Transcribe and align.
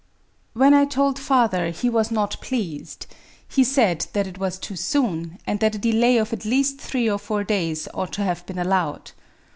When 0.53 0.73
I 0.73 0.85
told 0.85 1.19
father, 1.19 1.69
he 1.69 1.87
was 1.87 2.09
not 2.09 2.41
pleased. 2.41 3.05
He 3.47 3.63
said 3.63 4.07
that 4.13 4.25
it 4.25 4.39
was 4.39 4.57
too 4.57 4.75
soon, 4.75 5.37
and 5.45 5.59
that 5.59 5.75
a 5.75 5.77
delay 5.77 6.17
of 6.17 6.33
at 6.33 6.43
least 6.43 6.81
three 6.81 7.07
or 7.07 7.19
four 7.19 7.43
days 7.43 7.87
ought 7.93 8.13
to 8.13 8.23
have 8.23 8.43
been 8.47 8.57
allowed. 8.57 9.11